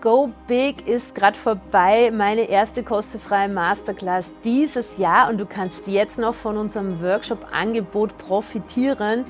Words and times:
Go 0.00 0.30
Big 0.46 0.86
ist 0.86 1.12
gerade 1.16 1.36
vorbei, 1.36 2.12
meine 2.14 2.42
erste 2.42 2.84
kostenfreie 2.84 3.48
Masterclass 3.48 4.26
dieses 4.44 4.96
Jahr 4.96 5.28
und 5.28 5.38
du 5.38 5.46
kannst 5.46 5.88
jetzt 5.88 6.18
noch 6.18 6.36
von 6.36 6.56
unserem 6.56 7.02
Workshop-Angebot 7.02 8.16
profitieren. 8.16 9.24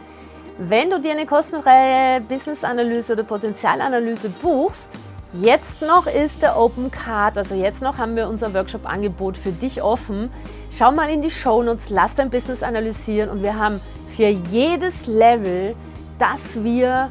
Wenn 0.59 0.91
du 0.91 1.01
dir 1.01 1.13
eine 1.13 1.25
kostenfreie 1.25 2.21
Business-Analyse 2.21 3.15
oder 3.15 3.23
Potenzialanalyse 3.23 4.29
buchst, 4.29 4.91
jetzt 5.33 5.81
noch 5.81 6.07
ist 6.07 6.43
der 6.43 6.59
Open 6.59 6.91
Card, 6.91 7.39
also 7.39 7.55
jetzt 7.55 7.81
noch 7.81 7.97
haben 7.97 8.15
wir 8.15 8.29
unser 8.29 8.53
Workshop-Angebot 8.53 9.39
für 9.39 9.53
dich 9.53 9.81
offen. 9.81 10.31
Schau 10.77 10.93
mal 10.93 11.09
in 11.09 11.23
die 11.23 11.31
Show 11.31 11.63
Notes, 11.63 11.89
lass 11.89 12.15
dein 12.15 12.29
Business 12.29 12.63
analysieren 12.63 13.31
und 13.31 13.43
wir 13.43 13.57
haben 13.57 13.81
für 14.15 14.29
jedes 14.29 15.07
Level, 15.07 15.75
das 16.19 16.63
wir 16.63 17.09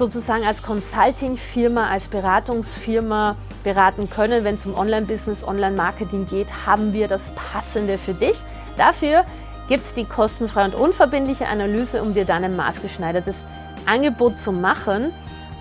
sozusagen 0.00 0.44
als 0.44 0.62
Consulting-Firma, 0.62 1.90
als 1.90 2.08
Beratungsfirma 2.08 3.36
beraten 3.62 4.08
können. 4.08 4.44
Wenn 4.44 4.54
es 4.54 4.64
um 4.64 4.74
Online-Business, 4.74 5.44
Online-Marketing 5.44 6.26
geht, 6.26 6.66
haben 6.66 6.94
wir 6.94 7.06
das 7.06 7.30
Passende 7.34 7.98
für 7.98 8.14
dich. 8.14 8.36
Dafür 8.78 9.24
gibt 9.68 9.84
es 9.84 9.94
die 9.94 10.06
kostenfreie 10.06 10.64
und 10.64 10.74
unverbindliche 10.74 11.46
Analyse, 11.46 12.02
um 12.02 12.14
dir 12.14 12.24
dann 12.24 12.42
ein 12.44 12.56
maßgeschneidertes 12.56 13.36
Angebot 13.84 14.40
zu 14.40 14.52
machen. 14.52 15.12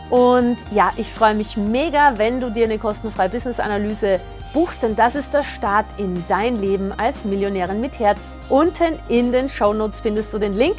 Und 0.09 0.57
ja, 0.71 0.91
ich 0.95 1.11
freue 1.11 1.35
mich 1.35 1.57
mega, 1.57 2.17
wenn 2.17 2.39
du 2.39 2.49
dir 2.49 2.63
eine 2.63 2.79
kostenfreie 2.79 3.29
Business-Analyse 3.29 4.21
buchst, 4.53 4.81
denn 4.81 4.95
das 4.95 5.15
ist 5.15 5.33
der 5.33 5.43
Start 5.43 5.85
in 5.97 6.23
dein 6.29 6.61
Leben 6.61 6.93
als 6.93 7.25
Millionärin 7.25 7.81
mit 7.81 7.99
Herz. 7.99 8.19
Unten 8.47 8.97
in 9.09 9.33
den 9.33 9.49
Show 9.49 9.73
Notes 9.73 9.99
findest 9.99 10.33
du 10.33 10.39
den 10.39 10.53
Link 10.53 10.77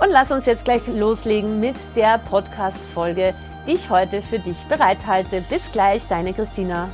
und 0.00 0.10
lass 0.10 0.30
uns 0.30 0.46
jetzt 0.46 0.64
gleich 0.64 0.86
loslegen 0.86 1.60
mit 1.60 1.76
der 1.96 2.18
Podcast-Folge, 2.18 3.34
die 3.66 3.72
ich 3.72 3.90
heute 3.90 4.22
für 4.22 4.38
dich 4.38 4.56
bereithalte. 4.68 5.42
Bis 5.48 5.62
gleich, 5.72 6.02
deine 6.08 6.32
Christina. 6.32 6.88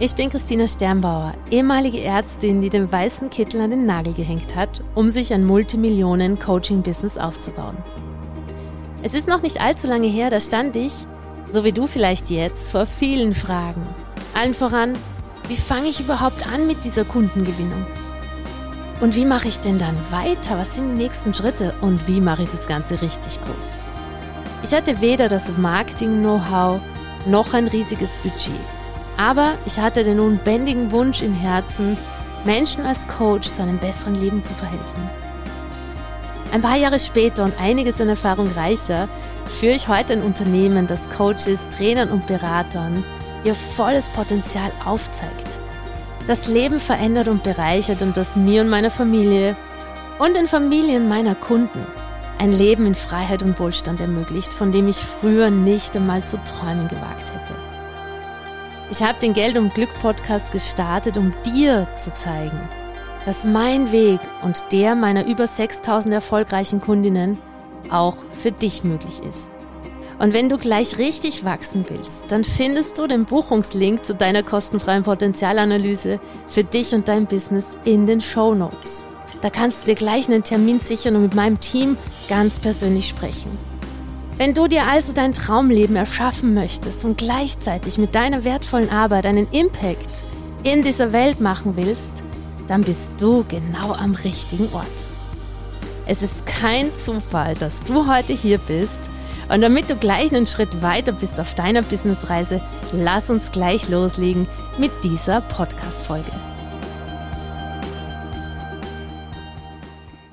Ich 0.00 0.14
bin 0.14 0.30
Christina 0.30 0.66
Sternbauer, 0.66 1.34
ehemalige 1.50 2.00
Ärztin, 2.02 2.60
die 2.60 2.70
den 2.70 2.90
weißen 2.90 3.30
Kittel 3.30 3.60
an 3.60 3.70
den 3.70 3.84
Nagel 3.84 4.14
gehängt 4.14 4.54
hat, 4.54 4.80
um 4.94 5.10
sich 5.10 5.32
ein 5.32 5.44
Multimillionen-Coaching-Business 5.44 7.18
aufzubauen. 7.18 7.76
Es 9.02 9.14
ist 9.14 9.26
noch 9.26 9.42
nicht 9.42 9.60
allzu 9.60 9.88
lange 9.88 10.06
her, 10.06 10.30
da 10.30 10.38
stand 10.38 10.76
ich, 10.76 10.92
so 11.50 11.64
wie 11.64 11.72
du 11.72 11.86
vielleicht 11.86 12.30
jetzt, 12.30 12.70
vor 12.70 12.86
vielen 12.86 13.34
Fragen. 13.34 13.82
Allen 14.34 14.54
voran, 14.54 14.96
wie 15.48 15.56
fange 15.56 15.88
ich 15.88 16.00
überhaupt 16.00 16.46
an 16.46 16.66
mit 16.66 16.84
dieser 16.84 17.04
Kundengewinnung? 17.04 17.86
Und 19.00 19.14
wie 19.14 19.24
mache 19.24 19.46
ich 19.46 19.60
denn 19.60 19.78
dann 19.78 19.96
weiter? 20.10 20.58
Was 20.58 20.74
sind 20.74 20.88
die 20.88 21.02
nächsten 21.04 21.32
Schritte? 21.32 21.72
Und 21.80 22.08
wie 22.08 22.20
mache 22.20 22.42
ich 22.42 22.48
das 22.48 22.66
Ganze 22.66 23.00
richtig 23.00 23.40
groß? 23.40 23.78
Ich 24.64 24.72
hatte 24.72 25.00
weder 25.00 25.28
das 25.28 25.56
Marketing-Know-how 25.56 26.80
noch 27.24 27.54
ein 27.54 27.68
riesiges 27.68 28.16
Budget. 28.16 28.58
Aber 29.16 29.52
ich 29.66 29.78
hatte 29.78 30.02
den 30.02 30.18
unbändigen 30.18 30.90
Wunsch 30.90 31.22
im 31.22 31.32
Herzen, 31.32 31.96
Menschen 32.44 32.84
als 32.86 33.06
Coach 33.06 33.48
zu 33.48 33.62
einem 33.62 33.78
besseren 33.78 34.16
Leben 34.16 34.42
zu 34.42 34.54
verhelfen. 34.54 35.10
Ein 36.52 36.62
paar 36.62 36.76
Jahre 36.76 36.98
später 36.98 37.44
und 37.44 37.60
einiges 37.60 38.00
an 38.00 38.08
Erfahrung 38.08 38.50
reicher 38.52 39.08
führe 39.46 39.74
ich 39.74 39.86
heute 39.86 40.14
ein 40.14 40.22
Unternehmen, 40.22 40.88
das 40.88 41.08
Coaches, 41.10 41.68
Trainern 41.68 42.10
und 42.10 42.26
Beratern 42.26 43.04
ihr 43.44 43.54
volles 43.54 44.08
Potenzial 44.08 44.72
aufzeigt 44.84 45.60
das 46.28 46.46
Leben 46.46 46.78
verändert 46.78 47.26
und 47.26 47.42
bereichert 47.42 48.02
und 48.02 48.16
das 48.16 48.36
mir 48.36 48.60
und 48.60 48.68
meiner 48.68 48.90
Familie 48.90 49.56
und 50.18 50.36
den 50.36 50.46
Familien 50.46 51.08
meiner 51.08 51.34
Kunden 51.34 51.86
ein 52.38 52.52
Leben 52.52 52.86
in 52.86 52.94
Freiheit 52.94 53.42
und 53.42 53.58
Wohlstand 53.58 54.00
ermöglicht, 54.00 54.52
von 54.52 54.70
dem 54.70 54.88
ich 54.88 54.96
früher 54.96 55.50
nicht 55.50 55.96
einmal 55.96 56.24
zu 56.24 56.38
träumen 56.44 56.86
gewagt 56.86 57.32
hätte. 57.32 57.54
Ich 58.90 59.02
habe 59.02 59.18
den 59.20 59.32
Geld 59.32 59.56
und 59.56 59.74
Glück 59.74 59.98
Podcast 59.98 60.52
gestartet, 60.52 61.16
um 61.16 61.32
dir 61.44 61.88
zu 61.96 62.12
zeigen, 62.12 62.68
dass 63.24 63.44
mein 63.44 63.90
Weg 63.90 64.20
und 64.42 64.70
der 64.70 64.94
meiner 64.94 65.26
über 65.26 65.46
6000 65.46 66.14
erfolgreichen 66.14 66.80
Kundinnen 66.80 67.38
auch 67.90 68.16
für 68.32 68.52
dich 68.52 68.84
möglich 68.84 69.20
ist. 69.22 69.57
Und 70.18 70.32
wenn 70.34 70.48
du 70.48 70.58
gleich 70.58 70.98
richtig 70.98 71.44
wachsen 71.44 71.84
willst, 71.88 72.24
dann 72.32 72.42
findest 72.42 72.98
du 72.98 73.06
den 73.06 73.24
Buchungslink 73.24 74.04
zu 74.04 74.14
deiner 74.14 74.42
kostenfreien 74.42 75.04
Potenzialanalyse 75.04 76.18
für 76.48 76.64
dich 76.64 76.92
und 76.92 77.06
dein 77.06 77.26
Business 77.26 77.66
in 77.84 78.06
den 78.06 78.20
Show 78.20 78.54
Notes. 78.54 79.04
Da 79.42 79.50
kannst 79.50 79.82
du 79.82 79.86
dir 79.86 79.94
gleich 79.94 80.28
einen 80.28 80.42
Termin 80.42 80.80
sichern 80.80 81.14
und 81.14 81.22
mit 81.22 81.34
meinem 81.34 81.60
Team 81.60 81.96
ganz 82.28 82.58
persönlich 82.58 83.08
sprechen. 83.08 83.56
Wenn 84.36 84.54
du 84.54 84.66
dir 84.66 84.84
also 84.84 85.12
dein 85.12 85.32
Traumleben 85.32 85.94
erschaffen 85.94 86.54
möchtest 86.54 87.04
und 87.04 87.18
gleichzeitig 87.18 87.98
mit 87.98 88.14
deiner 88.16 88.42
wertvollen 88.42 88.90
Arbeit 88.90 89.26
einen 89.26 89.48
Impact 89.52 90.10
in 90.64 90.82
dieser 90.82 91.12
Welt 91.12 91.40
machen 91.40 91.76
willst, 91.76 92.24
dann 92.66 92.82
bist 92.82 93.20
du 93.20 93.44
genau 93.48 93.92
am 93.92 94.14
richtigen 94.16 94.68
Ort. 94.72 94.86
Es 96.06 96.22
ist 96.22 96.46
kein 96.46 96.94
Zufall, 96.94 97.54
dass 97.54 97.84
du 97.84 98.06
heute 98.06 98.32
hier 98.32 98.58
bist 98.58 98.98
und 99.48 99.62
damit 99.62 99.88
du 99.88 99.96
gleich 99.96 100.34
einen 100.34 100.46
Schritt 100.46 100.82
weiter 100.82 101.12
bist 101.12 101.40
auf 101.40 101.54
deiner 101.54 101.82
Businessreise, 101.82 102.60
lass 102.92 103.30
uns 103.30 103.50
gleich 103.50 103.88
loslegen 103.88 104.46
mit 104.78 104.92
dieser 105.02 105.40
Podcast-Folge. 105.40 106.30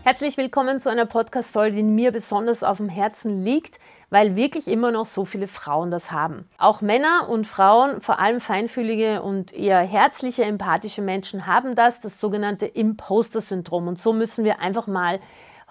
Herzlich 0.04 0.38
willkommen 0.38 0.80
zu 0.82 0.90
einer 0.90 1.06
Podcast-Folge, 1.06 1.78
die 1.78 1.84
mir 1.84 2.12
besonders 2.12 2.64
auf 2.64 2.78
dem 2.78 2.90
Herzen 2.90 3.44
liegt, 3.44 3.80
weil 4.10 4.36
wirklich 4.36 4.68
immer 4.68 4.92
noch 4.92 5.08
so 5.08 5.26
viele 5.26 5.48
Frauen 5.48 5.90
das 5.90 6.12
haben. 6.12 6.48
Auch 6.60 6.82
Männer 6.82 7.28
und 7.30 7.48
Frauen, 7.48 8.02
vor 8.02 8.20
allem 8.20 8.40
feinfühlige 8.40 9.24
und 9.24 9.52
eher 9.52 9.80
herzliche, 9.80 10.44
empathische 10.44 11.02
Menschen 11.02 11.48
haben 11.48 11.76
das, 11.76 12.02
das 12.02 12.20
sogenannte 12.20 12.68
Imposter-Syndrom. 12.68 13.88
Und 13.88 14.00
so 14.00 14.14
müssen 14.14 14.46
wir 14.46 14.60
einfach 14.60 14.86
mal 14.86 15.20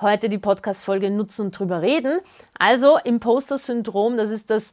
heute 0.01 0.29
die 0.29 0.39
Podcast-Folge 0.39 1.11
nutzen 1.11 1.47
und 1.47 1.59
drüber 1.59 1.83
reden. 1.83 2.21
Also 2.59 2.99
Imposter-Syndrom, 2.99 4.17
das 4.17 4.31
ist 4.31 4.51
das 4.51 4.65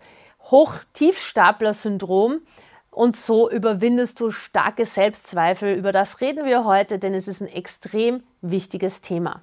Hoch-Tiefstapler-Syndrom. 0.49 2.41
Und 2.89 3.15
so 3.15 3.49
überwindest 3.49 4.19
du 4.19 4.31
starke 4.31 4.85
Selbstzweifel. 4.85 5.73
Über 5.75 5.91
das 5.91 6.19
reden 6.19 6.45
wir 6.45 6.65
heute, 6.65 6.99
denn 6.99 7.13
es 7.13 7.27
ist 7.27 7.41
ein 7.41 7.47
extrem 7.47 8.23
wichtiges 8.41 9.01
Thema. 9.01 9.41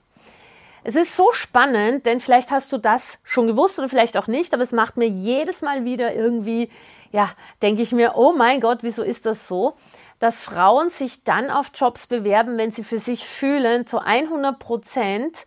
Es 0.84 0.96
ist 0.96 1.16
so 1.16 1.32
spannend, 1.32 2.06
denn 2.06 2.20
vielleicht 2.20 2.50
hast 2.50 2.72
du 2.72 2.78
das 2.78 3.18
schon 3.24 3.46
gewusst 3.46 3.78
oder 3.78 3.88
vielleicht 3.88 4.16
auch 4.16 4.26
nicht, 4.26 4.54
aber 4.54 4.62
es 4.62 4.72
macht 4.72 4.96
mir 4.96 5.08
jedes 5.08 5.60
Mal 5.60 5.84
wieder 5.84 6.14
irgendwie, 6.14 6.70
ja, 7.10 7.30
denke 7.62 7.82
ich 7.82 7.92
mir, 7.92 8.12
oh 8.16 8.32
mein 8.32 8.60
Gott, 8.60 8.78
wieso 8.82 9.02
ist 9.02 9.26
das 9.26 9.48
so? 9.48 9.74
Dass 10.18 10.42
Frauen 10.42 10.90
sich 10.90 11.24
dann 11.24 11.50
auf 11.50 11.70
Jobs 11.74 12.06
bewerben, 12.06 12.58
wenn 12.58 12.72
sie 12.72 12.84
für 12.84 12.98
sich 12.98 13.24
fühlen, 13.24 13.86
zu 13.86 13.98
100 13.98 14.58
Prozent, 14.58 15.46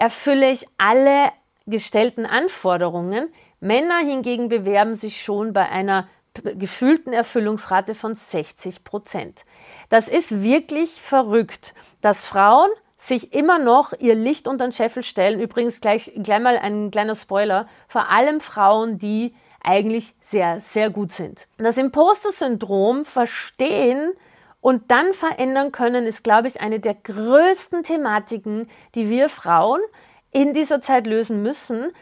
erfülle 0.00 0.50
ich 0.50 0.66
alle 0.78 1.30
gestellten 1.66 2.26
Anforderungen. 2.26 3.32
Männer 3.60 3.98
hingegen 3.98 4.48
bewerben 4.48 4.94
sich 4.94 5.22
schon 5.22 5.52
bei 5.52 5.68
einer 5.68 6.08
gefühlten 6.34 7.12
Erfüllungsrate 7.12 7.94
von 7.94 8.14
60 8.14 8.82
Prozent. 8.82 9.44
Das 9.88 10.08
ist 10.08 10.42
wirklich 10.42 10.90
verrückt, 10.90 11.74
dass 12.00 12.24
Frauen 12.24 12.70
sich 12.96 13.32
immer 13.34 13.58
noch 13.58 13.92
ihr 13.98 14.14
Licht 14.14 14.48
unter 14.48 14.66
den 14.66 14.72
Scheffel 14.72 15.02
stellen. 15.02 15.40
Übrigens 15.40 15.80
gleich, 15.80 16.12
gleich 16.16 16.40
mal 16.40 16.58
ein 16.58 16.90
kleiner 16.90 17.14
Spoiler. 17.14 17.68
Vor 17.88 18.08
allem 18.10 18.40
Frauen, 18.40 18.98
die 18.98 19.34
eigentlich 19.62 20.14
sehr, 20.20 20.60
sehr 20.60 20.90
gut 20.90 21.12
sind. 21.12 21.46
Das 21.58 21.76
Imposter-Syndrom 21.76 23.04
verstehen 23.04 24.12
und 24.60 24.90
dann 24.90 25.12
verändern 25.14 25.72
können, 25.72 26.06
ist, 26.06 26.22
glaube 26.22 26.48
ich, 26.48 26.60
eine 26.60 26.80
der 26.80 26.94
größten 26.94 27.82
Thematiken, 27.82 28.68
die 28.94 29.08
wir 29.08 29.28
Frauen 29.28 29.80
in 30.30 30.54
dieser 30.54 30.80
Zeit 30.82 31.06
lösen 31.06 31.42
müssen. 31.42 31.92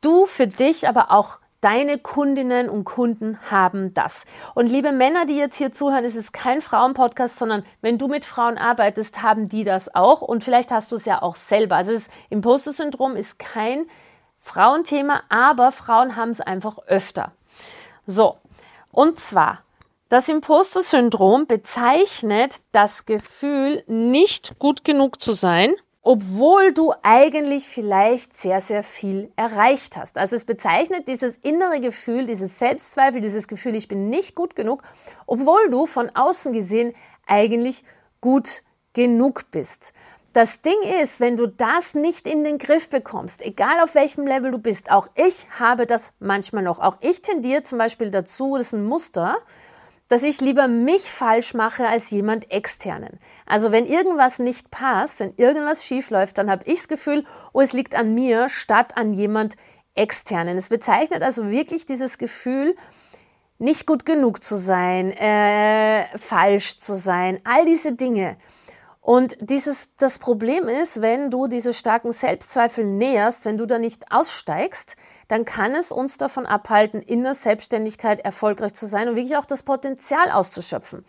Du 0.00 0.26
für 0.26 0.46
dich, 0.46 0.86
aber 0.86 1.10
auch 1.10 1.38
deine 1.64 1.98
Kundinnen 1.98 2.68
und 2.68 2.84
Kunden 2.84 3.38
haben 3.50 3.94
das. 3.94 4.26
Und 4.54 4.66
liebe 4.66 4.92
Männer, 4.92 5.24
die 5.24 5.36
jetzt 5.36 5.56
hier 5.56 5.72
zuhören, 5.72 6.04
es 6.04 6.14
ist 6.14 6.34
kein 6.34 6.60
Frauenpodcast, 6.60 7.38
sondern 7.38 7.64
wenn 7.80 7.96
du 7.96 8.06
mit 8.06 8.26
Frauen 8.26 8.58
arbeitest, 8.58 9.22
haben 9.22 9.48
die 9.48 9.64
das 9.64 9.94
auch. 9.94 10.20
Und 10.20 10.44
vielleicht 10.44 10.70
hast 10.70 10.92
du 10.92 10.96
es 10.96 11.06
ja 11.06 11.22
auch 11.22 11.36
selber. 11.36 11.76
Also 11.76 11.92
das 11.92 12.08
Imposter-Syndrom 12.28 13.16
ist 13.16 13.38
kein 13.38 13.86
Frauenthema, 14.40 15.22
aber 15.30 15.72
Frauen 15.72 16.16
haben 16.16 16.28
es 16.28 16.42
einfach 16.42 16.76
öfter. 16.86 17.32
So, 18.06 18.36
und 18.92 19.18
zwar 19.18 19.63
das 20.08 20.28
Imposter-Syndrom 20.28 21.46
bezeichnet 21.46 22.60
das 22.72 23.06
Gefühl, 23.06 23.82
nicht 23.86 24.58
gut 24.58 24.84
genug 24.84 25.22
zu 25.22 25.32
sein, 25.32 25.74
obwohl 26.02 26.72
du 26.74 26.92
eigentlich 27.02 27.64
vielleicht 27.64 28.36
sehr, 28.36 28.60
sehr 28.60 28.82
viel 28.82 29.32
erreicht 29.36 29.96
hast. 29.96 30.18
Also 30.18 30.36
es 30.36 30.44
bezeichnet 30.44 31.08
dieses 31.08 31.36
innere 31.38 31.80
Gefühl, 31.80 32.26
dieses 32.26 32.58
Selbstzweifel, 32.58 33.22
dieses 33.22 33.48
Gefühl, 33.48 33.74
ich 33.74 33.88
bin 33.88 34.10
nicht 34.10 34.34
gut 34.34 34.54
genug, 34.54 34.82
obwohl 35.26 35.70
du 35.70 35.86
von 35.86 36.10
außen 36.14 36.52
gesehen 36.52 36.94
eigentlich 37.26 37.84
gut 38.20 38.62
genug 38.92 39.50
bist. 39.50 39.94
das 40.34 40.62
Ding 40.62 40.82
ist, 41.00 41.20
wenn 41.20 41.36
du 41.36 41.46
das 41.46 41.94
nicht 41.94 42.26
in 42.26 42.42
den 42.42 42.58
Griff 42.58 42.90
bekommst, 42.90 43.40
egal 43.40 43.80
auf 43.80 43.94
welchem 43.94 44.26
Level 44.26 44.50
du 44.50 44.58
bist, 44.58 44.90
auch 44.90 45.08
ich 45.14 45.46
habe 45.58 45.86
das 45.86 46.14
manchmal 46.18 46.64
noch. 46.64 46.80
Auch 46.80 46.98
ich 47.00 47.22
tendiere 47.22 47.62
zum 47.62 47.78
Beispiel 47.78 48.10
dazu, 48.10 48.56
das 48.56 48.68
ist 48.68 48.72
ein 48.74 48.84
Muster, 48.84 49.38
dass 50.08 50.22
ich 50.22 50.40
lieber 50.40 50.68
mich 50.68 51.02
falsch 51.02 51.54
mache 51.54 51.88
als 51.88 52.10
jemand 52.10 52.50
externen. 52.50 53.18
Also 53.46 53.72
wenn 53.72 53.86
irgendwas 53.86 54.38
nicht 54.38 54.70
passt, 54.70 55.20
wenn 55.20 55.34
irgendwas 55.36 55.84
schief 55.84 56.10
läuft, 56.10 56.38
dann 56.38 56.50
habe 56.50 56.64
ich 56.66 56.80
das 56.80 56.88
Gefühl, 56.88 57.24
oh, 57.52 57.60
es 57.60 57.72
liegt 57.72 57.94
an 57.94 58.14
mir 58.14 58.48
statt 58.48 58.96
an 58.96 59.14
jemand 59.14 59.56
externen. 59.94 60.56
Es 60.56 60.68
bezeichnet 60.68 61.22
also 61.22 61.50
wirklich 61.50 61.86
dieses 61.86 62.18
Gefühl, 62.18 62.76
nicht 63.58 63.86
gut 63.86 64.04
genug 64.04 64.42
zu 64.42 64.56
sein, 64.56 65.12
äh, 65.12 66.06
falsch 66.18 66.78
zu 66.78 66.96
sein, 66.96 67.40
all 67.44 67.64
diese 67.64 67.92
Dinge. 67.92 68.36
Und 69.00 69.36
dieses, 69.40 69.96
das 69.96 70.18
Problem 70.18 70.66
ist, 70.66 71.00
wenn 71.00 71.30
du 71.30 71.46
diese 71.46 71.72
starken 71.72 72.12
Selbstzweifel 72.12 72.84
näherst, 72.84 73.44
wenn 73.44 73.58
du 73.58 73.66
da 73.66 73.78
nicht 73.78 74.10
aussteigst, 74.10 74.96
dann 75.34 75.44
kann 75.44 75.74
es 75.74 75.90
uns 75.90 76.16
davon 76.16 76.46
abhalten, 76.46 77.02
in 77.02 77.24
der 77.24 77.34
Selbstständigkeit 77.34 78.24
erfolgreich 78.24 78.72
zu 78.74 78.86
sein 78.86 79.08
und 79.08 79.16
wirklich 79.16 79.36
auch 79.36 79.46
das 79.46 79.64
Potenzial 79.64 80.30
auszuschöpfen. 80.30 81.04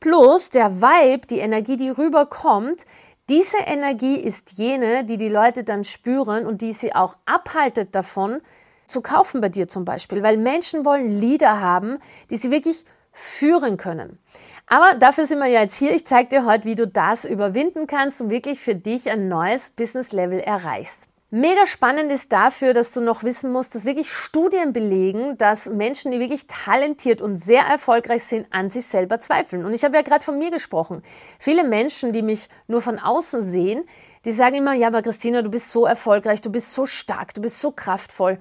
Plus 0.00 0.50
der 0.50 0.82
Vibe, 0.82 1.26
die 1.26 1.38
Energie, 1.38 1.78
die 1.78 1.88
rüberkommt, 1.88 2.84
diese 3.30 3.56
Energie 3.56 4.16
ist 4.16 4.58
jene, 4.58 5.04
die 5.06 5.16
die 5.16 5.30
Leute 5.30 5.64
dann 5.64 5.84
spüren 5.84 6.44
und 6.44 6.60
die 6.60 6.74
sie 6.74 6.94
auch 6.94 7.16
abhaltet 7.24 7.94
davon, 7.94 8.42
zu 8.86 9.00
kaufen 9.00 9.40
bei 9.40 9.48
dir 9.48 9.66
zum 9.66 9.86
Beispiel, 9.86 10.22
weil 10.22 10.36
Menschen 10.36 10.84
wollen 10.84 11.08
Lieder 11.18 11.58
haben, 11.60 12.00
die 12.28 12.36
sie 12.36 12.50
wirklich 12.50 12.84
führen 13.12 13.78
können. 13.78 14.18
Aber 14.66 14.98
dafür 14.98 15.24
sind 15.24 15.38
wir 15.38 15.46
ja 15.46 15.62
jetzt 15.62 15.78
hier. 15.78 15.94
Ich 15.94 16.06
zeige 16.06 16.28
dir 16.28 16.44
heute, 16.44 16.66
wie 16.66 16.74
du 16.74 16.86
das 16.86 17.24
überwinden 17.24 17.86
kannst 17.86 18.20
und 18.20 18.28
wirklich 18.28 18.60
für 18.60 18.74
dich 18.74 19.10
ein 19.10 19.28
neues 19.28 19.70
Business-Level 19.70 20.38
erreichst. 20.38 21.09
Mega 21.32 21.64
spannend 21.64 22.10
ist 22.10 22.32
dafür, 22.32 22.74
dass 22.74 22.90
du 22.90 23.00
noch 23.00 23.22
wissen 23.22 23.52
musst, 23.52 23.76
dass 23.76 23.84
wirklich 23.84 24.10
Studien 24.10 24.72
belegen, 24.72 25.38
dass 25.38 25.66
Menschen, 25.66 26.10
die 26.10 26.18
wirklich 26.18 26.48
talentiert 26.48 27.22
und 27.22 27.36
sehr 27.36 27.62
erfolgreich 27.62 28.24
sind, 28.24 28.48
an 28.50 28.68
sich 28.68 28.86
selber 28.86 29.20
zweifeln. 29.20 29.64
Und 29.64 29.72
ich 29.72 29.84
habe 29.84 29.94
ja 29.94 30.02
gerade 30.02 30.24
von 30.24 30.40
mir 30.40 30.50
gesprochen. 30.50 31.04
Viele 31.38 31.62
Menschen, 31.62 32.12
die 32.12 32.22
mich 32.22 32.48
nur 32.66 32.82
von 32.82 32.98
außen 32.98 33.44
sehen, 33.44 33.84
die 34.24 34.32
sagen 34.32 34.56
immer, 34.56 34.72
ja, 34.72 34.88
aber 34.88 35.02
Christina, 35.02 35.42
du 35.42 35.50
bist 35.50 35.70
so 35.70 35.86
erfolgreich, 35.86 36.40
du 36.40 36.50
bist 36.50 36.74
so 36.74 36.84
stark, 36.84 37.32
du 37.32 37.40
bist 37.40 37.60
so 37.60 37.70
kraftvoll. 37.70 38.40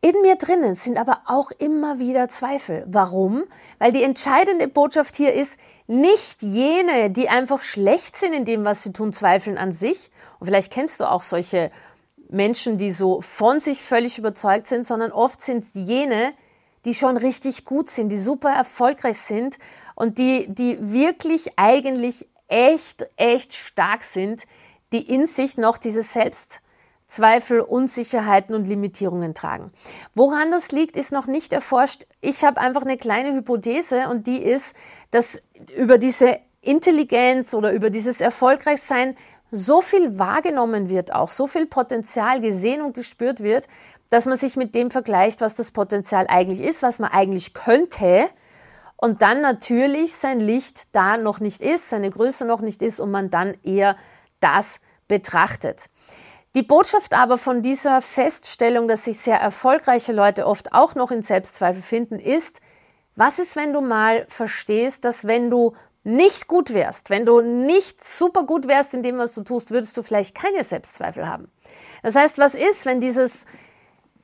In 0.00 0.20
mir 0.22 0.34
drinnen 0.34 0.74
sind 0.74 0.98
aber 0.98 1.20
auch 1.26 1.52
immer 1.52 2.00
wieder 2.00 2.28
Zweifel. 2.28 2.84
Warum? 2.88 3.44
Weil 3.78 3.92
die 3.92 4.02
entscheidende 4.02 4.66
Botschaft 4.66 5.14
hier 5.14 5.32
ist, 5.32 5.60
nicht 5.86 6.42
jene, 6.42 7.10
die 7.10 7.28
einfach 7.28 7.62
schlecht 7.62 8.16
sind 8.16 8.32
in 8.32 8.44
dem, 8.44 8.64
was 8.64 8.82
sie 8.82 8.92
tun, 8.92 9.12
zweifeln 9.12 9.56
an 9.56 9.72
sich. 9.72 10.10
Und 10.40 10.48
vielleicht 10.48 10.72
kennst 10.72 11.00
du 11.00 11.08
auch 11.08 11.22
solche 11.22 11.70
Menschen, 12.30 12.78
die 12.78 12.92
so 12.92 13.20
von 13.20 13.60
sich 13.60 13.82
völlig 13.82 14.18
überzeugt 14.18 14.66
sind, 14.68 14.86
sondern 14.86 15.12
oft 15.12 15.42
sind 15.42 15.64
es 15.64 15.74
jene, 15.74 16.32
die 16.84 16.94
schon 16.94 17.16
richtig 17.16 17.64
gut 17.64 17.90
sind, 17.90 18.10
die 18.10 18.18
super 18.18 18.50
erfolgreich 18.50 19.18
sind 19.18 19.58
und 19.94 20.18
die, 20.18 20.46
die 20.48 20.78
wirklich 20.80 21.58
eigentlich 21.58 22.26
echt, 22.48 23.06
echt 23.16 23.54
stark 23.54 24.04
sind, 24.04 24.44
die 24.92 25.02
in 25.02 25.26
sich 25.26 25.58
noch 25.58 25.78
diese 25.78 26.02
Selbst 26.02 26.60
Zweifel, 27.08 27.60
Unsicherheiten 27.60 28.54
und 28.54 28.66
Limitierungen 28.66 29.32
tragen. 29.32 29.70
Woran 30.14 30.50
das 30.50 30.72
liegt, 30.72 30.96
ist 30.96 31.12
noch 31.12 31.28
nicht 31.28 31.52
erforscht. 31.52 32.04
Ich 32.20 32.44
habe 32.44 32.60
einfach 32.60 32.82
eine 32.82 32.96
kleine 32.96 33.32
Hypothese 33.32 34.08
und 34.08 34.26
die 34.26 34.42
ist, 34.42 34.74
dass 35.12 35.40
über 35.76 35.98
diese 35.98 36.40
Intelligenz 36.62 37.54
oder 37.54 37.72
über 37.72 37.90
dieses 37.90 38.20
Erfolgreichsein 38.20 39.16
so 39.50 39.80
viel 39.80 40.18
wahrgenommen 40.18 40.88
wird, 40.88 41.12
auch 41.12 41.30
so 41.30 41.46
viel 41.46 41.66
Potenzial 41.66 42.40
gesehen 42.40 42.82
und 42.82 42.94
gespürt 42.94 43.40
wird, 43.40 43.68
dass 44.10 44.26
man 44.26 44.36
sich 44.36 44.56
mit 44.56 44.74
dem 44.74 44.90
vergleicht, 44.90 45.40
was 45.40 45.54
das 45.54 45.70
Potenzial 45.70 46.26
eigentlich 46.28 46.60
ist, 46.60 46.82
was 46.82 46.98
man 46.98 47.10
eigentlich 47.10 47.54
könnte 47.54 48.28
und 48.96 49.22
dann 49.22 49.42
natürlich 49.42 50.14
sein 50.14 50.40
Licht 50.40 50.94
da 50.94 51.16
noch 51.16 51.40
nicht 51.40 51.60
ist, 51.60 51.90
seine 51.90 52.10
Größe 52.10 52.46
noch 52.46 52.60
nicht 52.60 52.82
ist 52.82 53.00
und 53.00 53.10
man 53.10 53.30
dann 53.30 53.54
eher 53.62 53.96
das 54.40 54.80
betrachtet. 55.08 55.90
Die 56.54 56.62
Botschaft 56.62 57.12
aber 57.12 57.36
von 57.36 57.60
dieser 57.60 58.00
Feststellung, 58.00 58.88
dass 58.88 59.04
sich 59.04 59.18
sehr 59.18 59.38
erfolgreiche 59.38 60.12
Leute 60.12 60.46
oft 60.46 60.72
auch 60.72 60.94
noch 60.94 61.10
in 61.10 61.22
Selbstzweifel 61.22 61.82
finden, 61.82 62.18
ist, 62.18 62.60
was 63.14 63.38
ist, 63.38 63.56
wenn 63.56 63.72
du 63.72 63.80
mal 63.80 64.24
verstehst, 64.28 65.04
dass 65.04 65.26
wenn 65.26 65.50
du 65.50 65.74
nicht 66.06 66.46
gut 66.46 66.72
wärst, 66.72 67.10
wenn 67.10 67.26
du 67.26 67.40
nicht 67.40 68.06
super 68.06 68.44
gut 68.44 68.68
wärst 68.68 68.94
in 68.94 69.02
dem, 69.02 69.18
was 69.18 69.34
du 69.34 69.42
tust, 69.42 69.72
würdest 69.72 69.96
du 69.96 70.04
vielleicht 70.04 70.36
keine 70.36 70.62
Selbstzweifel 70.62 71.28
haben. 71.28 71.50
Das 72.04 72.14
heißt, 72.14 72.38
was 72.38 72.54
ist, 72.54 72.86
wenn 72.86 73.00
dieses 73.00 73.44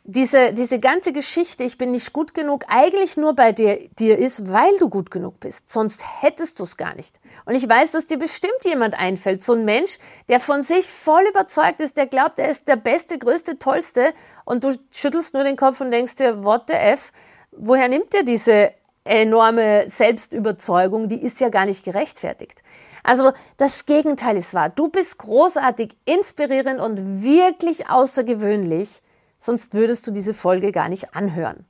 diese, 0.04 0.52
diese 0.52 0.80
ganze 0.80 1.12
Geschichte, 1.12 1.62
ich 1.62 1.78
bin 1.78 1.92
nicht 1.92 2.12
gut 2.12 2.34
genug, 2.34 2.64
eigentlich 2.66 3.16
nur 3.16 3.34
bei 3.34 3.52
dir, 3.52 3.88
dir 3.98 4.18
ist, 4.18 4.50
weil 4.50 4.76
du 4.78 4.88
gut 4.88 5.12
genug 5.12 5.38
bist. 5.38 5.72
Sonst 5.72 6.02
hättest 6.22 6.58
du 6.58 6.64
es 6.64 6.76
gar 6.76 6.94
nicht. 6.96 7.20
Und 7.44 7.54
ich 7.54 7.68
weiß, 7.68 7.92
dass 7.92 8.06
dir 8.06 8.18
bestimmt 8.18 8.64
jemand 8.64 8.94
einfällt. 8.94 9.44
So 9.44 9.52
ein 9.52 9.64
Mensch, 9.64 9.98
der 10.28 10.40
von 10.40 10.64
sich 10.64 10.86
voll 10.86 11.24
überzeugt 11.30 11.80
ist, 11.80 11.96
der 11.96 12.08
glaubt, 12.08 12.40
er 12.40 12.48
ist 12.48 12.66
der 12.66 12.76
Beste, 12.76 13.16
Größte, 13.16 13.60
Tollste. 13.60 14.12
Und 14.44 14.64
du 14.64 14.76
schüttelst 14.90 15.34
nur 15.34 15.44
den 15.44 15.56
Kopf 15.56 15.80
und 15.80 15.92
denkst 15.92 16.16
dir, 16.16 16.42
what 16.42 16.64
the 16.66 16.74
F? 16.74 17.12
Woher 17.52 17.86
nimmt 17.86 18.12
er 18.12 18.24
diese 18.24 18.72
enorme 19.04 19.88
Selbstüberzeugung? 19.88 21.08
Die 21.08 21.22
ist 21.22 21.40
ja 21.40 21.48
gar 21.48 21.66
nicht 21.66 21.84
gerechtfertigt. 21.84 22.62
Also 23.02 23.32
das 23.56 23.86
Gegenteil 23.86 24.36
ist 24.36 24.54
wahr. 24.54 24.68
Du 24.68 24.88
bist 24.88 25.18
großartig, 25.18 25.96
inspirierend 26.04 26.80
und 26.80 27.22
wirklich 27.22 27.88
außergewöhnlich 27.88 29.02
sonst 29.42 29.74
würdest 29.74 30.06
du 30.06 30.12
diese 30.12 30.34
Folge 30.34 30.72
gar 30.72 30.88
nicht 30.88 31.14
anhören. 31.14 31.66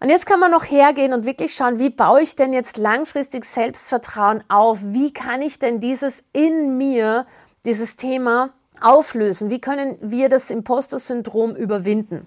Und 0.00 0.10
jetzt 0.10 0.26
kann 0.26 0.40
man 0.40 0.50
noch 0.50 0.64
hergehen 0.64 1.12
und 1.12 1.24
wirklich 1.24 1.54
schauen, 1.54 1.78
wie 1.78 1.90
baue 1.90 2.22
ich 2.22 2.36
denn 2.36 2.52
jetzt 2.52 2.78
langfristig 2.78 3.44
Selbstvertrauen 3.44 4.44
auf? 4.48 4.78
Wie 4.82 5.12
kann 5.12 5.42
ich 5.42 5.58
denn 5.58 5.80
dieses 5.80 6.24
in 6.32 6.78
mir, 6.78 7.26
dieses 7.64 7.96
Thema 7.96 8.50
auflösen? 8.80 9.50
Wie 9.50 9.60
können 9.60 9.98
wir 10.00 10.28
das 10.28 10.50
Imposter-Syndrom 10.50 11.56
überwinden? 11.56 12.26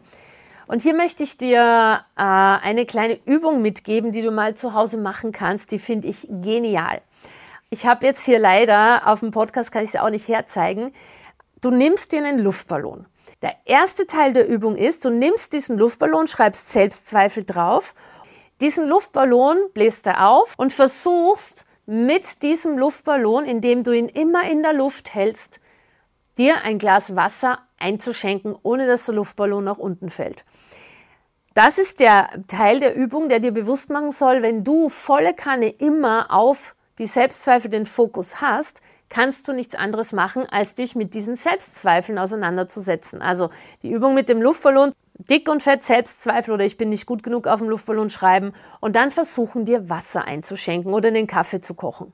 Und 0.71 0.81
hier 0.81 0.95
möchte 0.95 1.23
ich 1.23 1.38
dir 1.38 2.06
äh, 2.15 2.21
eine 2.21 2.85
kleine 2.85 3.19
Übung 3.25 3.62
mitgeben, 3.62 4.12
die 4.12 4.21
du 4.21 4.31
mal 4.31 4.56
zu 4.56 4.73
Hause 4.73 4.97
machen 4.97 5.31
kannst. 5.31 5.71
Die 5.71 5.79
finde 5.79 6.07
ich 6.07 6.27
genial. 6.29 7.01
Ich 7.69 7.85
habe 7.85 8.06
jetzt 8.06 8.25
hier 8.25 8.39
leider 8.39 9.07
auf 9.07 9.19
dem 9.19 9.31
Podcast, 9.31 9.71
kann 9.71 9.83
ich 9.83 9.89
es 9.89 9.95
auch 9.95 10.09
nicht 10.09 10.27
herzeigen. 10.27 10.94
Du 11.62 11.69
nimmst 11.71 12.12
dir 12.12 12.19
einen 12.19 12.39
Luftballon 12.39 13.06
der 13.41 13.56
erste 13.65 14.06
Teil 14.06 14.33
der 14.33 14.47
Übung 14.47 14.75
ist, 14.75 15.03
du 15.06 15.09
nimmst 15.09 15.53
diesen 15.53 15.77
Luftballon, 15.77 16.27
schreibst 16.27 16.71
Selbstzweifel 16.71 17.44
drauf. 17.44 17.95
Diesen 18.59 18.88
Luftballon 18.88 19.57
bläst 19.74 20.06
du 20.06 20.19
auf 20.19 20.53
und 20.57 20.72
versuchst 20.72 21.65
mit 21.88 22.43
diesem 22.43 22.77
Luftballon, 22.77 23.45
indem 23.45 23.84
du 23.84 23.91
ihn 23.91 24.07
immer 24.07 24.48
in 24.50 24.62
der 24.62 24.74
Luft 24.74 25.15
hältst, 25.15 25.60
dir 26.38 26.62
ein 26.62 26.77
Glas 26.77 27.15
Wasser 27.15 27.60
einzuschenken, 27.79 28.55
ohne 28.62 28.86
dass 28.86 29.05
der 29.05 29.15
Luftballon 29.15 29.63
nach 29.63 29.79
unten 29.79 30.12
fällt. 30.12 30.45
Das 31.53 31.77
ist 31.77 32.00
der 32.00 32.29
Teil 32.48 32.79
der 32.79 32.96
Übung, 32.96 33.27
der 33.27 33.39
dir 33.39 33.51
bewusst 33.51 33.89
machen 33.89 34.12
soll, 34.12 34.41
wenn 34.41 34.63
du 34.63 34.88
volle 34.88 35.34
Kanne 35.34 35.70
immer 35.70 36.31
auf 36.31 36.75
die 36.98 37.08
Selbstzweifel 37.08 37.70
den 37.70 37.86
Fokus 37.86 38.39
hast, 38.39 38.81
kannst 39.10 39.48
du 39.48 39.53
nichts 39.53 39.75
anderes 39.75 40.13
machen, 40.13 40.48
als 40.50 40.75
dich 40.75 40.96
mit 40.96 41.13
diesen 41.13 41.36
Selbstzweifeln 41.36 42.17
auseinanderzusetzen. 42.17 43.22
Also 43.22 43.50
die 43.84 43.91
Übung 43.91 44.13
mit 44.13 44.29
dem 44.29 44.41
Luftballon, 44.41 44.93
dick 45.29 45.50
und 45.50 45.62
fett 45.62 45.84
Selbstzweifel 45.84 46.53
oder 46.53 46.63
ich 46.63 46.77
bin 46.77 46.89
nicht 46.89 47.05
gut 47.05 47.22
genug 47.22 47.48
auf 47.48 47.60
dem 47.60 47.67
Luftballon 47.67 48.10
schreiben 48.10 48.53
und 48.79 48.96
dann 48.96 49.12
versuchen 49.12 49.65
dir 49.65 49.89
Wasser 49.89 50.24
einzuschenken 50.24 50.93
oder 50.93 51.12
den 51.12 51.27
Kaffee 51.27 51.60
zu 51.60 51.74
kochen. 51.74 52.13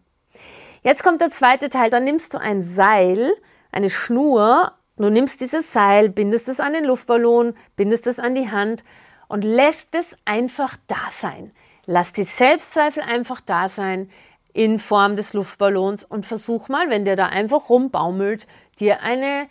Jetzt 0.81 1.03
kommt 1.03 1.21
der 1.21 1.29
zweite 1.29 1.69
Teil, 1.69 1.91
dann 1.91 2.03
nimmst 2.03 2.33
du 2.33 2.39
ein 2.39 2.63
Seil, 2.63 3.33
eine 3.71 3.91
Schnur, 3.91 4.71
du 4.97 5.09
nimmst 5.09 5.41
dieses 5.41 5.71
Seil, 5.71 6.09
bindest 6.09 6.49
es 6.49 6.59
an 6.59 6.73
den 6.73 6.85
Luftballon, 6.85 7.53
bindest 7.75 8.07
es 8.07 8.17
an 8.17 8.33
die 8.33 8.49
Hand 8.49 8.83
und 9.27 9.43
lässt 9.43 9.95
es 9.95 10.15
einfach 10.25 10.77
da 10.87 11.09
sein. 11.11 11.51
Lass 11.85 12.13
die 12.13 12.23
Selbstzweifel 12.23 13.01
einfach 13.01 13.41
da 13.41 13.69
sein 13.69 14.09
in 14.53 14.79
Form 14.79 15.15
des 15.15 15.33
Luftballons 15.33 16.03
und 16.03 16.25
versuch 16.25 16.67
mal, 16.67 16.89
wenn 16.89 17.05
der 17.05 17.15
da 17.15 17.27
einfach 17.27 17.69
rumbaumelt, 17.69 18.47
dir 18.79 19.01
eine, 19.01 19.47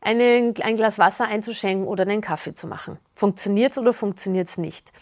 eine, 0.00 0.54
ein 0.60 0.76
Glas 0.76 0.98
Wasser 0.98 1.24
einzuschenken 1.24 1.86
oder 1.86 2.02
einen 2.02 2.20
Kaffee 2.20 2.54
zu 2.54 2.66
machen. 2.66 2.98
Funktioniert's 3.14 3.78
oder 3.78 3.92
funktioniert's 3.92 4.58
nicht? 4.58 4.92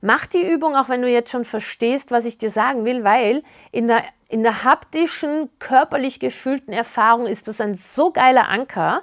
Mach 0.00 0.26
die 0.26 0.50
Übung, 0.50 0.76
auch 0.76 0.88
wenn 0.88 1.02
du 1.02 1.08
jetzt 1.08 1.30
schon 1.30 1.44
verstehst, 1.44 2.10
was 2.10 2.24
ich 2.24 2.38
dir 2.38 2.50
sagen 2.50 2.84
will, 2.84 3.04
weil 3.04 3.42
in 3.70 3.86
der, 3.86 4.04
in 4.28 4.42
der 4.42 4.64
haptischen, 4.64 5.50
körperlich 5.58 6.18
gefühlten 6.18 6.72
Erfahrung 6.72 7.26
ist 7.26 7.48
das 7.48 7.60
ein 7.60 7.74
so 7.74 8.12
geiler 8.12 8.48
Anker, 8.48 9.02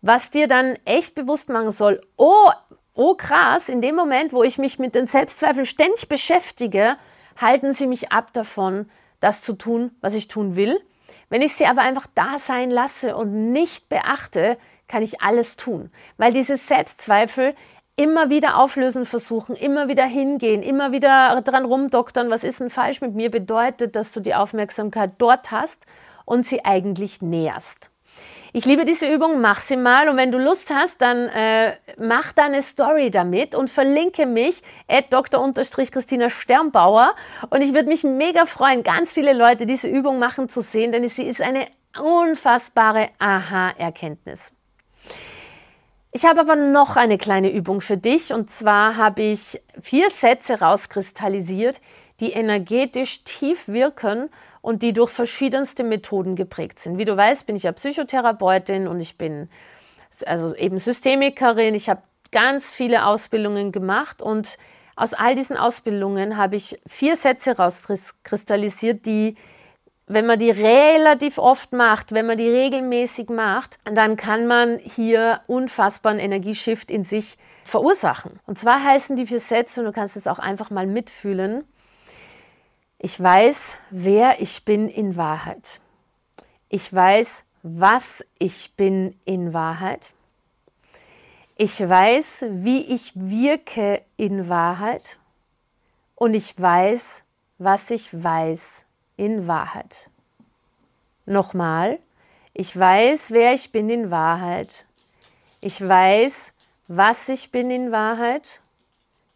was 0.00 0.30
dir 0.30 0.48
dann 0.48 0.76
echt 0.84 1.14
bewusst 1.14 1.48
machen 1.48 1.70
soll, 1.70 2.00
oh, 2.16 2.50
oh 2.94 3.14
krass, 3.14 3.68
in 3.68 3.80
dem 3.80 3.94
Moment, 3.94 4.32
wo 4.32 4.42
ich 4.42 4.58
mich 4.58 4.78
mit 4.78 4.94
den 4.94 5.06
Selbstzweifeln 5.06 5.66
ständig 5.66 6.08
beschäftige, 6.08 6.96
halten 7.40 7.72
sie 7.74 7.86
mich 7.86 8.12
ab 8.12 8.32
davon, 8.32 8.90
das 9.20 9.42
zu 9.42 9.54
tun, 9.54 9.90
was 10.00 10.14
ich 10.14 10.28
tun 10.28 10.56
will. 10.56 10.80
Wenn 11.28 11.42
ich 11.42 11.54
sie 11.54 11.66
aber 11.66 11.82
einfach 11.82 12.06
da 12.14 12.38
sein 12.38 12.70
lasse 12.70 13.16
und 13.16 13.52
nicht 13.52 13.88
beachte, 13.88 14.58
kann 14.86 15.02
ich 15.02 15.20
alles 15.20 15.56
tun. 15.56 15.90
Weil 16.16 16.32
diese 16.32 16.56
Selbstzweifel 16.56 17.54
immer 17.96 18.28
wieder 18.28 18.58
auflösen 18.58 19.06
versuchen, 19.06 19.56
immer 19.56 19.88
wieder 19.88 20.04
hingehen, 20.04 20.62
immer 20.62 20.92
wieder 20.92 21.40
dran 21.42 21.64
rumdoktern, 21.64 22.30
was 22.30 22.44
ist 22.44 22.60
denn 22.60 22.70
falsch 22.70 23.00
mit 23.00 23.14
mir, 23.14 23.30
bedeutet, 23.30 23.96
dass 23.96 24.12
du 24.12 24.20
die 24.20 24.34
Aufmerksamkeit 24.34 25.12
dort 25.18 25.50
hast 25.50 25.86
und 26.24 26.46
sie 26.46 26.64
eigentlich 26.64 27.22
näherst. 27.22 27.90
Ich 28.56 28.66
liebe 28.66 28.84
diese 28.84 29.12
Übung, 29.12 29.40
mach 29.40 29.60
sie 29.60 29.76
mal. 29.76 30.08
Und 30.08 30.16
wenn 30.16 30.30
du 30.30 30.38
Lust 30.38 30.72
hast, 30.72 31.02
dann 31.02 31.26
äh, 31.26 31.74
mach 31.98 32.30
deine 32.30 32.62
Story 32.62 33.10
damit 33.10 33.56
und 33.56 33.68
verlinke 33.68 34.26
mich 34.26 34.62
at 34.86 35.12
dr-christina 35.12 36.30
Sternbauer. 36.30 37.16
Und 37.50 37.62
ich 37.62 37.74
würde 37.74 37.88
mich 37.88 38.04
mega 38.04 38.46
freuen, 38.46 38.84
ganz 38.84 39.12
viele 39.12 39.32
Leute 39.32 39.66
diese 39.66 39.88
Übung 39.88 40.20
machen 40.20 40.48
zu 40.48 40.62
sehen, 40.62 40.92
denn 40.92 41.08
sie 41.08 41.24
ist 41.24 41.42
eine 41.42 41.66
unfassbare 42.00 43.08
Aha-Erkenntnis. 43.18 44.52
Ich 46.12 46.24
habe 46.24 46.38
aber 46.38 46.54
noch 46.54 46.94
eine 46.94 47.18
kleine 47.18 47.52
Übung 47.52 47.80
für 47.80 47.96
dich. 47.96 48.32
Und 48.32 48.52
zwar 48.52 48.96
habe 48.96 49.22
ich 49.22 49.60
vier 49.82 50.10
Sätze 50.10 50.60
rauskristallisiert, 50.60 51.80
die 52.20 52.30
energetisch 52.30 53.24
tief 53.24 53.66
wirken 53.66 54.30
und 54.64 54.82
die 54.82 54.94
durch 54.94 55.10
verschiedenste 55.10 55.84
Methoden 55.84 56.36
geprägt 56.36 56.78
sind. 56.80 56.96
Wie 56.96 57.04
du 57.04 57.14
weißt, 57.14 57.46
bin 57.46 57.54
ich 57.54 57.64
ja 57.64 57.72
Psychotherapeutin 57.72 58.88
und 58.88 58.98
ich 58.98 59.18
bin 59.18 59.50
also 60.24 60.56
eben 60.56 60.78
Systemikerin. 60.78 61.74
Ich 61.74 61.90
habe 61.90 62.00
ganz 62.32 62.72
viele 62.72 63.04
Ausbildungen 63.04 63.72
gemacht 63.72 64.22
und 64.22 64.56
aus 64.96 65.12
all 65.12 65.34
diesen 65.34 65.58
Ausbildungen 65.58 66.38
habe 66.38 66.56
ich 66.56 66.80
vier 66.86 67.14
Sätze 67.14 67.58
rauskristallisiert, 67.58 69.04
die, 69.04 69.36
wenn 70.06 70.24
man 70.24 70.38
die 70.38 70.50
relativ 70.50 71.36
oft 71.36 71.74
macht, 71.74 72.12
wenn 72.12 72.24
man 72.24 72.38
die 72.38 72.48
regelmäßig 72.48 73.28
macht, 73.28 73.78
dann 73.84 74.16
kann 74.16 74.46
man 74.46 74.78
hier 74.78 75.42
unfassbaren 75.46 76.18
Energieshift 76.18 76.90
in 76.90 77.04
sich 77.04 77.36
verursachen. 77.64 78.40
Und 78.46 78.58
zwar 78.58 78.82
heißen 78.82 79.14
die 79.16 79.26
vier 79.26 79.40
Sätze, 79.40 79.80
und 79.80 79.86
du 79.86 79.92
kannst 79.92 80.16
es 80.16 80.26
auch 80.26 80.38
einfach 80.38 80.70
mal 80.70 80.86
mitfühlen, 80.86 81.64
ich 83.04 83.22
weiß, 83.22 83.76
wer 83.90 84.40
ich 84.40 84.64
bin 84.64 84.88
in 84.88 85.18
Wahrheit. 85.18 85.82
Ich 86.70 86.90
weiß, 86.90 87.44
was 87.62 88.24
ich 88.38 88.76
bin 88.76 89.20
in 89.26 89.52
Wahrheit. 89.52 90.14
Ich 91.58 91.86
weiß, 91.86 92.46
wie 92.48 92.80
ich 92.80 93.12
wirke 93.14 94.00
in 94.16 94.48
Wahrheit. 94.48 95.18
Und 96.14 96.32
ich 96.32 96.58
weiß, 96.58 97.24
was 97.58 97.90
ich 97.90 98.08
weiß 98.10 98.86
in 99.18 99.46
Wahrheit. 99.46 100.08
Nochmal, 101.26 101.98
ich 102.54 102.74
weiß, 102.74 103.32
wer 103.32 103.52
ich 103.52 103.70
bin 103.70 103.90
in 103.90 104.10
Wahrheit. 104.10 104.86
Ich 105.60 105.78
weiß, 105.78 106.54
was 106.88 107.28
ich 107.28 107.52
bin 107.52 107.70
in 107.70 107.92
Wahrheit. 107.92 108.62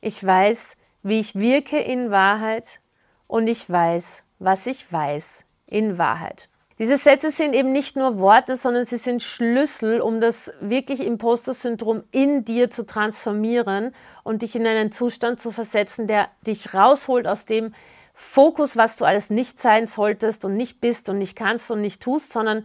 Ich 0.01 0.25
weiß, 0.25 0.79
wie 1.03 1.19
ich 1.19 1.35
wirke 1.35 1.79
in 1.79 2.11
Wahrheit 2.11 2.81
und 3.29 3.47
ich 3.47 3.71
weiß, 3.71 4.25
was 4.41 4.67
ich 4.67 4.93
weiß 4.93 5.45
in 5.67 5.99
Wahrheit. 5.99 6.49
Diese 6.79 6.97
Sätze 6.97 7.31
sind 7.31 7.55
eben 7.55 7.73
nicht 7.73 7.97
nur 7.97 8.19
Worte, 8.21 8.55
sondern 8.55 8.87
sie 8.87 8.99
sind 8.99 9.23
Schlüssel, 9.23 10.01
um 10.01 10.21
das 10.21 10.53
wirklich 10.61 11.01
Imposter-Syndrom 11.01 12.05
in 12.13 12.45
dir 12.45 12.71
zu 12.71 12.87
transformieren 12.87 13.95
und 14.23 14.43
dich 14.43 14.55
in 14.55 14.65
einen 14.65 14.93
Zustand 14.93 15.41
zu 15.41 15.51
versetzen, 15.51 16.07
der 16.07 16.29
dich 16.47 16.75
rausholt 16.75 17.27
aus 17.27 17.47
dem 17.47 17.75
Fokus, 18.15 18.77
was 18.77 18.97
du 18.97 19.05
alles 19.05 19.31
nicht 19.31 19.61
sein 19.61 19.89
solltest 19.89 20.45
und 20.45 20.57
nicht 20.57 20.81
bist 20.81 21.09
und 21.09 21.19
nicht 21.19 21.35
kannst 21.35 21.71
und 21.73 21.81
nicht 21.81 22.01
tust, 22.01 22.33
sondern 22.33 22.65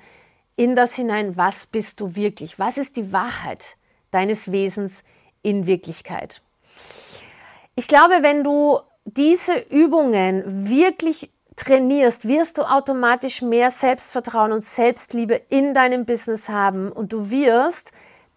in 0.56 0.76
das 0.76 0.96
hinein, 0.96 1.36
was 1.36 1.66
bist 1.66 2.00
du 2.00 2.16
wirklich? 2.16 2.60
Was 2.60 2.78
ist 2.78 2.98
die 2.98 3.12
Wahrheit 3.12 3.78
deines 4.12 4.52
Wesens 4.52 5.04
in 5.42 5.66
Wirklichkeit? 5.66 6.44
Ich 7.76 7.88
glaube, 7.88 8.22
wenn 8.22 8.44
du 8.44 8.80
diese 9.06 9.58
Übungen 9.70 10.70
wirklich 10.70 11.32
trainierst, 11.56 12.28
wirst 12.28 12.58
du 12.58 12.64
automatisch 12.64 13.42
mehr 13.42 13.70
Selbstvertrauen 13.70 14.52
und 14.52 14.64
Selbstliebe 14.64 15.42
in 15.50 15.74
deinem 15.74 16.06
Business 16.06 16.50
haben 16.50 16.92
und 16.92 17.14
du 17.14 17.30
wirst 17.30 17.92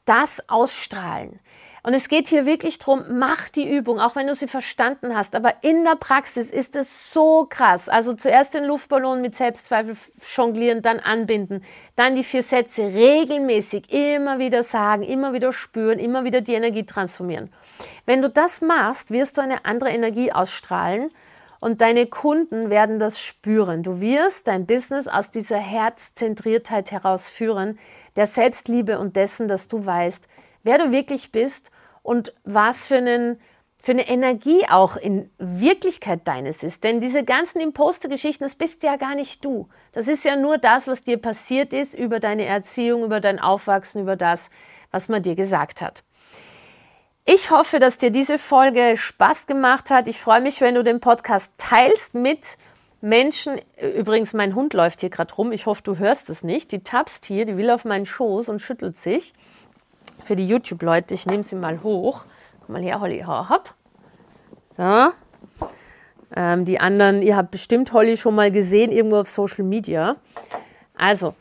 das 0.05 0.49
ausstrahlen. 0.49 1.41
Und 1.87 1.95
es 1.95 2.09
geht 2.09 2.27
hier 2.27 2.47
wirklich 2.47 2.81
drum, 2.81 3.05
mach 3.11 3.49
die 3.49 3.73
Übung, 3.73 4.01
auch 4.01 4.17
wenn 4.17 4.27
du 4.27 4.35
sie 4.35 4.49
verstanden 4.49 5.17
hast. 5.17 5.37
Aber 5.37 5.63
in 5.63 5.85
der 5.85 5.95
Praxis 5.95 6.51
ist 6.51 6.75
es 6.75 7.13
so 7.13 7.47
krass. 7.49 7.89
Also 7.89 8.15
zuerst 8.15 8.55
den 8.55 8.65
Luftballon 8.65 9.23
mit 9.23 9.37
Selbstzweifel 9.37 9.97
jonglieren, 10.35 10.83
dann 10.83 10.99
anbinden, 10.99 11.63
dann 11.95 12.17
die 12.17 12.25
vier 12.25 12.43
Sätze 12.43 12.83
regelmäßig 12.83 13.93
immer 13.93 14.41
wieder 14.41 14.65
sagen, 14.65 15.05
immer 15.05 15.33
wieder 15.33 15.53
spüren, 15.53 16.01
immer 16.01 16.25
wieder 16.25 16.41
die 16.41 16.55
Energie 16.55 16.85
transformieren. 16.85 17.53
Wenn 18.05 18.21
du 18.21 18.31
das 18.31 18.61
machst, 18.61 19.13
wirst 19.13 19.39
du 19.39 19.43
eine 19.43 19.65
andere 19.65 19.91
Energie 19.91 20.33
ausstrahlen 20.33 21.13
und 21.61 21.83
deine 21.83 22.09
Kunden 22.09 22.69
werden 22.69 22.99
das 22.99 23.21
spüren. 23.21 23.85
Du 23.85 24.01
wirst 24.01 24.49
dein 24.49 24.67
Business 24.67 25.07
aus 25.07 25.31
dieser 25.31 25.59
Herzzentriertheit 25.59 26.91
herausführen, 26.91 27.79
der 28.17 28.27
Selbstliebe 28.27 28.99
und 28.99 29.15
dessen, 29.15 29.47
dass 29.47 29.69
du 29.69 29.87
weißt, 29.87 30.27
wer 30.65 30.79
du 30.79 30.91
wirklich 30.91 31.31
bist 31.31 31.71
und 32.07 32.33
was 32.45 32.87
für, 32.87 32.99
einen, 32.99 33.41
für 33.79 33.91
eine 33.91 34.09
Energie 34.09 34.65
auch 34.69 34.97
in 34.97 35.29
Wirklichkeit 35.39 36.21
deines 36.29 36.63
ist. 36.63 36.85
Denn 36.85 37.01
diese 37.01 37.25
ganzen 37.25 37.61
Imposter-Geschichten, 37.61 38.45
das 38.45 38.55
bist 38.55 38.85
ja 38.85 38.95
gar 38.95 39.17
nicht 39.17 39.45
du. 39.45 39.69
Das 39.93 40.07
ist 40.07 40.25
ja 40.25 40.37
nur 40.37 40.57
das, 40.57 40.87
was 40.87 41.03
dir 41.03 41.17
passiert 41.17 41.73
ist 41.73 41.95
über 41.95 42.21
deine 42.21 42.45
Erziehung, 42.45 43.03
über 43.03 43.19
dein 43.19 43.41
Aufwachsen, 43.41 44.03
über 44.03 44.15
das, 44.15 44.51
was 44.93 45.09
man 45.09 45.25
dir 45.25 45.35
gesagt 45.35 45.83
hat. 45.83 46.05
Ich 47.25 47.51
hoffe, 47.51 47.81
dass 47.81 47.97
dir 47.97 48.11
diese 48.11 48.39
Folge 48.39 48.97
Spaß 48.97 49.49
gemacht 49.49 49.91
hat. 49.91 50.07
Ich 50.07 50.21
freue 50.21 50.41
mich, 50.41 50.61
wenn 50.61 50.77
du 50.77 50.85
den 50.85 51.01
Podcast 51.01 51.55
teilst 51.59 52.15
mit 52.15 52.57
Menschen. 53.01 53.61
Übrigens, 53.97 54.33
mein 54.33 54.55
Hund 54.55 54.75
läuft 54.75 55.01
hier 55.01 55.11
gerade 55.11 55.35
rum. 55.35 55.51
Ich 55.51 55.67
hoffe, 55.67 55.83
du 55.83 55.99
hörst 55.99 56.31
es 56.31 56.45
nicht. 56.45 56.71
Die 56.71 56.85
tapst 56.85 57.27
hier, 57.27 57.47
die 57.47 57.57
will 57.57 57.69
auf 57.69 57.85
meinen 57.85 58.07
Schoß 58.07 58.49
und 58.49 58.61
schüttelt 58.61 58.97
sich 58.97 59.33
für 60.25 60.37
die 60.37 60.47
YouTube-Leute. 60.47 61.15
Ich 61.15 61.27
nehme 61.27 61.43
sie 61.43 61.57
mal 61.57 61.83
hoch. 61.83 62.25
Komm 62.65 62.75
mal 62.75 62.83
her, 62.83 63.01
Holly. 63.01 63.23
Hopp. 63.27 63.75
So. 64.77 65.13
Ähm, 66.35 66.65
die 66.65 66.81
anderen, 66.81 67.23
ihr 67.23 67.37
habt 67.37 67.51
bestimmt 67.51 67.93
Holly 67.93 68.17
schon 68.17 68.35
mal 68.35 68.51
gesehen, 68.51 68.91
irgendwo 68.91 69.19
auf 69.19 69.29
Social 69.29 69.65
Media. 69.65 70.17
Also, 70.97 71.35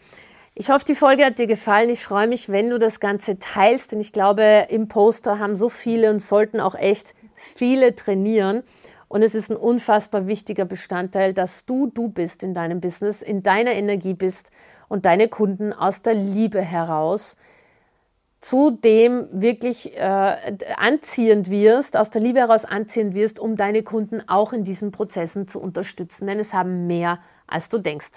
ich 0.54 0.70
hoffe, 0.70 0.86
die 0.86 0.96
Folge 0.96 1.26
hat 1.26 1.40
dir 1.40 1.48
gefallen. 1.48 1.90
Ich 1.90 2.04
freue 2.04 2.28
mich, 2.28 2.50
wenn 2.50 2.70
du 2.70 2.80
das 2.80 3.00
Ganze 3.00 3.40
teilst, 3.40 3.92
denn 3.92 4.00
ich 4.00 4.14
glaube, 4.14 4.68
im 4.70 4.88
Poster 4.88 5.40
haben 5.40 5.56
so 5.56 5.70
viele 5.70 6.10
und 6.12 6.22
sollten 6.22 6.60
auch 6.60 6.76
echt 6.76 7.14
viele 7.36 7.96
trainieren. 7.96 8.64
Und 9.08 9.22
es 9.22 9.36
ist 9.36 9.52
ein 9.52 9.58
unfassbar 9.58 10.28
wichtiger 10.28 10.66
Bestandteil, 10.66 11.34
dass 11.34 11.66
du 11.66 11.88
du 11.88 12.08
bist 12.08 12.44
in 12.44 12.54
deinem 12.54 12.80
Business, 12.80 13.22
in 13.22 13.44
deiner 13.44 13.72
Energie 13.72 14.14
bist 14.14 14.52
und 14.88 15.06
deine 15.06 15.28
Kunden 15.28 15.74
aus 15.74 16.02
der 16.02 16.14
Liebe 16.14 16.62
heraus 16.62 17.38
zu 18.46 18.70
dem 18.70 19.28
wirklich 19.32 19.98
äh, 19.98 20.56
anziehend 20.78 21.50
wirst, 21.50 21.98
aus 21.98 22.12
der 22.12 22.22
Liebe 22.22 22.42
heraus 22.42 22.64
anziehend 22.64 23.16
wirst, 23.16 23.40
um 23.40 23.58
deine 23.58 23.82
Kunden 23.82 24.22
auch 24.30 24.54
in 24.54 24.64
diesen 24.64 24.92
Prozessen 24.92 25.48
zu 25.48 25.60
unterstützen. 25.60 26.28
Denn 26.28 26.38
es 26.38 26.54
haben 26.54 26.86
mehr, 26.86 27.18
als 27.48 27.70
du 27.70 27.80
denkst. 27.80 28.12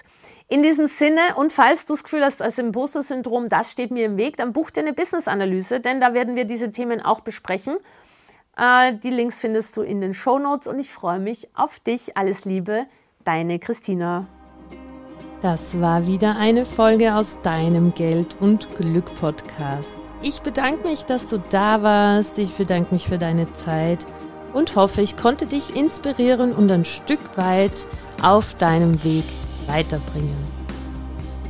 In 0.47 0.61
diesem 0.61 0.85
Sinne, 0.85 1.19
und 1.35 1.51
falls 1.51 1.87
du 1.87 1.93
das 1.93 2.03
Gefühl 2.03 2.23
hast, 2.23 2.43
als 2.43 2.59
Imposter-Syndrom, 2.59 3.49
das 3.49 3.71
steht 3.71 3.89
mir 3.89 4.05
im 4.05 4.17
Weg, 4.17 4.37
dann 4.37 4.53
buch 4.53 4.69
dir 4.69 4.81
eine 4.81 4.93
Business-Analyse, 4.93 5.79
denn 5.79 5.99
da 5.99 6.13
werden 6.13 6.35
wir 6.35 6.45
diese 6.45 6.71
Themen 6.71 7.01
auch 7.01 7.21
besprechen. 7.21 7.77
Äh, 8.55 8.97
die 8.97 9.09
Links 9.09 9.39
findest 9.39 9.75
du 9.77 9.81
in 9.81 9.99
den 9.99 10.13
Show 10.13 10.37
Notes 10.37 10.67
und 10.67 10.77
ich 10.77 10.91
freue 10.91 11.19
mich 11.19 11.49
auf 11.55 11.79
dich. 11.79 12.17
Alles 12.17 12.45
Liebe, 12.45 12.85
deine 13.23 13.57
Christina. 13.57 14.27
Das 15.41 15.81
war 15.81 16.05
wieder 16.05 16.35
eine 16.35 16.67
Folge 16.67 17.15
aus 17.15 17.41
deinem 17.41 17.95
Geld 17.95 18.35
und 18.39 18.75
Glück 18.75 19.05
Podcast. 19.19 20.08
Ich 20.21 20.41
bedanke 20.41 20.85
mich, 20.85 21.03
dass 21.03 21.27
du 21.27 21.39
da 21.49 21.81
warst. 21.81 22.37
Ich 22.39 22.51
bedanke 22.51 22.93
mich 22.93 23.07
für 23.07 23.17
deine 23.17 23.51
Zeit 23.53 24.05
und 24.53 24.75
hoffe, 24.75 25.01
ich 25.01 25.15
konnte 25.15 25.45
dich 25.45 25.75
inspirieren 25.75 26.53
und 26.53 26.69
ein 26.71 26.83
Stück 26.83 27.37
weit 27.37 27.85
auf 28.21 28.55
deinem 28.55 29.01
Weg 29.05 29.23
weiterbringen. 29.67 30.35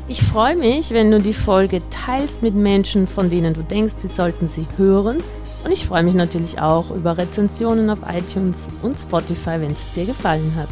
Ich 0.07 0.21
freue 0.21 0.55
mich, 0.55 0.91
wenn 0.91 1.09
du 1.09 1.19
die 1.19 1.33
Folge 1.33 1.81
teilst 1.89 2.43
mit 2.43 2.53
Menschen, 2.53 3.07
von 3.07 3.29
denen 3.29 3.55
du 3.55 3.63
denkst, 3.63 3.95
sie 3.97 4.07
sollten 4.07 4.47
sie 4.47 4.67
hören. 4.77 5.17
Und 5.63 5.71
ich 5.71 5.87
freue 5.87 6.03
mich 6.03 6.15
natürlich 6.15 6.61
auch 6.61 6.91
über 6.91 7.17
Rezensionen 7.17 7.89
auf 7.89 7.99
iTunes 8.07 8.69
und 8.83 8.99
Spotify, 8.99 9.59
wenn 9.59 9.71
es 9.71 9.89
dir 9.91 10.05
gefallen 10.05 10.53
hat. 10.55 10.69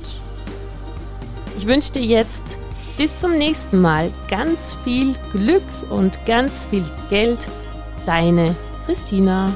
Ich 1.57 1.65
wünsche 1.65 1.93
dir 1.93 2.03
jetzt 2.03 2.43
bis 2.97 3.17
zum 3.17 3.31
nächsten 3.31 3.81
Mal 3.81 4.11
ganz 4.29 4.77
viel 4.83 5.13
Glück 5.31 5.63
und 5.89 6.23
ganz 6.25 6.65
viel 6.65 6.85
Geld 7.09 7.47
Deine 8.07 8.55
Christina. 8.85 9.51